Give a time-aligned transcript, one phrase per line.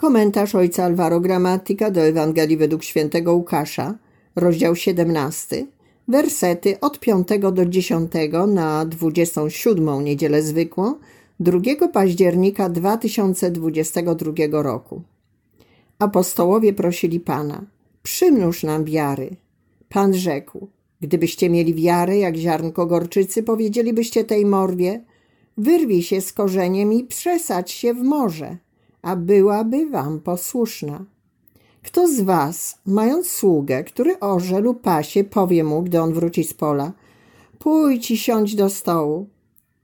[0.00, 3.94] Komentarz ojca Alvaro Gramatika do Ewangelii według świętego Łukasza,
[4.36, 5.66] rozdział 17,
[6.08, 8.12] wersety od 5 do 10
[8.48, 10.94] na 27 niedzielę zwykłą
[11.40, 15.02] 2 października 2022 roku.
[15.98, 17.64] Apostołowie prosili Pana,
[18.02, 19.36] przymnóż nam wiary.
[19.88, 20.68] Pan rzekł,
[21.00, 25.04] gdybyście mieli wiarę jak ziarnko gorczycy, powiedzielibyście tej morwie,
[25.58, 28.56] wyrwij się z korzeniem i przesadź się w morze,
[29.02, 31.04] a byłaby wam posłuszna.
[31.82, 36.54] Kto z was, mając sługę, który orze lub pasie, powie mu, gdy on wróci z
[36.54, 36.92] pola,
[37.58, 39.28] pójdź i siądź do stołu,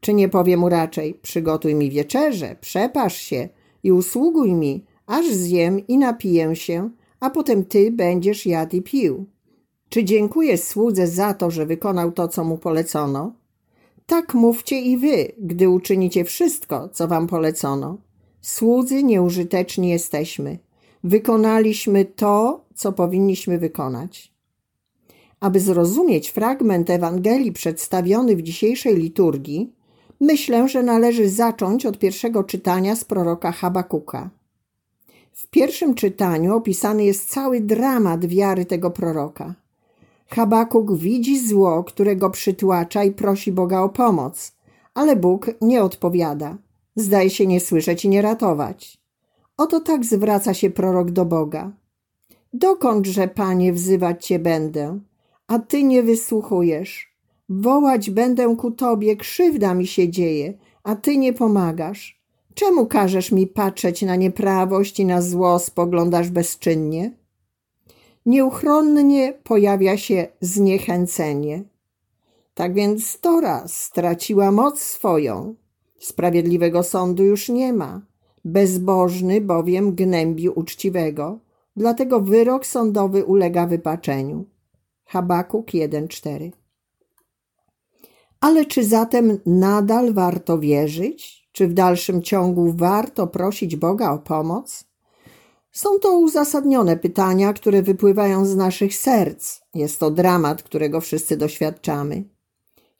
[0.00, 3.48] czy nie powie mu raczej, przygotuj mi wieczerze, przepasz się
[3.82, 9.26] i usługuj mi, aż zjem i napiję się, a potem ty będziesz jadł i pił.
[9.88, 13.32] Czy dziękuję słudze za to, że wykonał to, co mu polecono?
[14.06, 17.98] Tak mówcie i wy, gdy uczynicie wszystko, co wam polecono.
[18.46, 20.58] Słudzy nieużyteczni jesteśmy.
[21.04, 24.32] Wykonaliśmy to, co powinniśmy wykonać.
[25.40, 29.72] Aby zrozumieć fragment Ewangelii przedstawiony w dzisiejszej liturgii,
[30.20, 34.30] myślę, że należy zacząć od pierwszego czytania z proroka Habakuka.
[35.32, 39.54] W pierwszym czytaniu opisany jest cały dramat wiary tego proroka.
[40.28, 44.52] Habakuk widzi zło, którego przytłacza i prosi Boga o pomoc,
[44.94, 46.65] ale Bóg nie odpowiada.
[46.96, 48.98] Zdaje się nie słyszeć i nie ratować.
[49.56, 51.72] Oto tak zwraca się prorok do Boga.
[52.52, 54.98] Dokądże, Panie, wzywać Cię będę,
[55.46, 57.16] a Ty nie wysłuchujesz.
[57.48, 62.22] Wołać będę ku Tobie, krzywda mi się dzieje, a Ty nie pomagasz.
[62.54, 67.12] Czemu każesz mi patrzeć na nieprawość i na zło spoglądasz bezczynnie?
[68.26, 71.64] Nieuchronnie pojawia się zniechęcenie.
[72.54, 75.54] Tak więc Tora straciła moc swoją.
[75.98, 78.02] Sprawiedliwego sądu już nie ma.
[78.44, 81.38] Bezbożny bowiem gnębi uczciwego,
[81.76, 84.44] dlatego wyrok sądowy ulega wypaczeniu.
[85.04, 86.50] Habakuk 1:4
[88.40, 91.48] Ale czy zatem nadal warto wierzyć?
[91.52, 94.84] Czy w dalszym ciągu warto prosić Boga o pomoc?
[95.72, 99.60] Są to uzasadnione pytania, które wypływają z naszych serc.
[99.74, 102.35] Jest to dramat, którego wszyscy doświadczamy.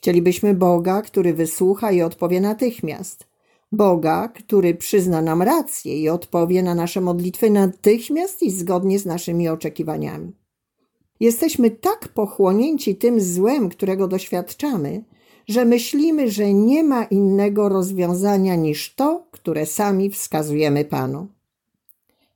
[0.00, 3.26] Chcielibyśmy Boga, który wysłucha i odpowie natychmiast.
[3.72, 9.48] Boga, który przyzna nam rację i odpowie na nasze modlitwy natychmiast i zgodnie z naszymi
[9.48, 10.32] oczekiwaniami.
[11.20, 15.04] Jesteśmy tak pochłonięci tym złem, którego doświadczamy,
[15.48, 21.28] że myślimy, że nie ma innego rozwiązania niż to, które sami wskazujemy Panu.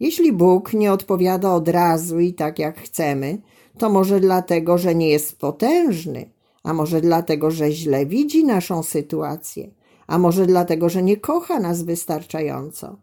[0.00, 3.38] Jeśli Bóg nie odpowiada od razu i tak jak chcemy,
[3.78, 6.30] to może dlatego, że nie jest potężny,
[6.62, 9.70] a może dlatego, że źle widzi naszą sytuację,
[10.06, 12.96] a może dlatego, że nie kocha nas wystarczająco.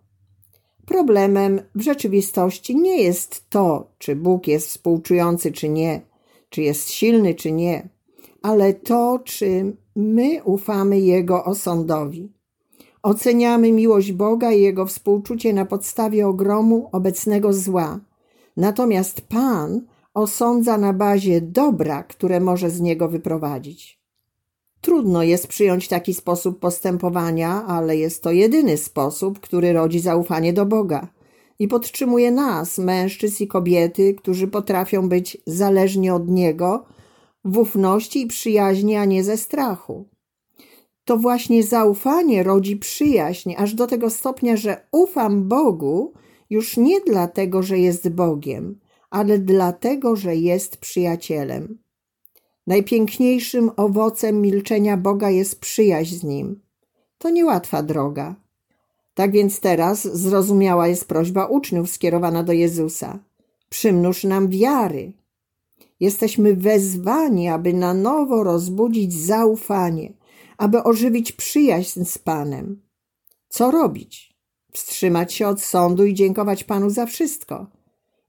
[0.85, 6.01] Problemem w rzeczywistości nie jest to, czy Bóg jest współczujący, czy nie,
[6.49, 7.89] czy jest silny, czy nie,
[8.41, 12.31] ale to, czy my ufamy Jego osądowi.
[13.03, 17.99] Oceniamy miłość Boga i Jego współczucie na podstawie ogromu obecnego zła.
[18.57, 19.81] Natomiast Pan
[20.17, 23.99] osądza na bazie dobra, które może z niego wyprowadzić.
[24.81, 30.65] Trudno jest przyjąć taki sposób postępowania, ale jest to jedyny sposób, który rodzi zaufanie do
[30.65, 31.07] Boga
[31.59, 36.85] i podtrzymuje nas, mężczyzn i kobiety, którzy potrafią być zależni od Niego
[37.45, 40.09] w ufności i przyjaźni, a nie ze strachu.
[41.05, 46.13] To właśnie zaufanie rodzi przyjaźń, aż do tego stopnia, że ufam Bogu
[46.49, 48.79] już nie dlatego, że jest Bogiem,
[49.09, 51.77] ale dlatego, że jest przyjacielem.
[52.67, 56.61] Najpiękniejszym owocem milczenia Boga jest przyjaźń z Nim.
[57.17, 58.35] To niełatwa droga.
[59.13, 63.19] Tak więc teraz zrozumiała jest prośba uczniów skierowana do Jezusa.
[63.69, 65.13] Przymnóż nam wiary.
[65.99, 70.13] Jesteśmy wezwani, aby na nowo rozbudzić zaufanie,
[70.57, 72.81] aby ożywić przyjaźń z Panem.
[73.49, 74.33] Co robić?
[74.71, 77.67] Wstrzymać się od sądu i dziękować Panu za wszystko.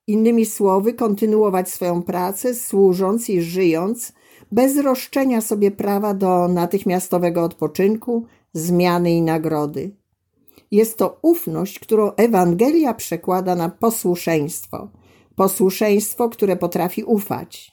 [0.08, 4.12] Innymi słowy, kontynuować swoją pracę, służąc i żyjąc,
[4.52, 9.90] bez roszczenia sobie prawa do natychmiastowego odpoczynku, zmiany i nagrody.
[10.70, 14.88] Jest to ufność, którą Ewangelia przekłada na posłuszeństwo.
[15.36, 17.72] Posłuszeństwo, które potrafi ufać.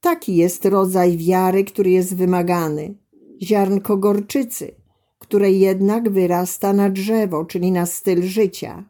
[0.00, 2.94] Taki jest rodzaj wiary, który jest wymagany.
[3.42, 4.74] Ziarnko gorczycy,
[5.18, 8.84] które jednak wyrasta na drzewo, czyli na styl życia.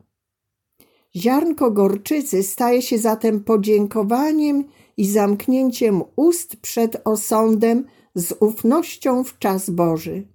[1.17, 4.65] Ziarnko gorczycy staje się zatem podziękowaniem
[4.97, 7.85] i zamknięciem ust przed osądem
[8.15, 10.27] z ufnością w czas Boży.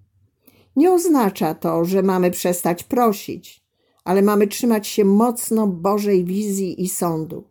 [0.76, 3.64] Nie oznacza to, że mamy przestać prosić,
[4.04, 7.44] ale mamy trzymać się mocno Bożej wizji i sądu.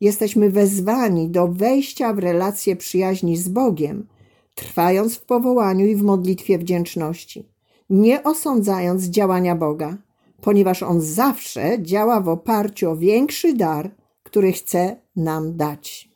[0.00, 4.06] Jesteśmy wezwani do wejścia w relacje przyjaźni z Bogiem,
[4.54, 7.48] trwając w powołaniu i w modlitwie wdzięczności,
[7.90, 9.96] nie osądzając działania Boga,
[10.46, 13.90] ponieważ On zawsze działa w oparciu o większy dar,
[14.22, 16.15] który chce nam dać.